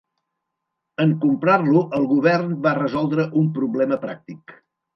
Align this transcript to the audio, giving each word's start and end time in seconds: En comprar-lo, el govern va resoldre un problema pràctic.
En 1.05 1.13
comprar-lo, 1.25 1.83
el 1.99 2.09
govern 2.15 2.57
va 2.65 2.73
resoldre 2.81 3.29
un 3.43 3.53
problema 3.61 4.05
pràctic. 4.09 4.61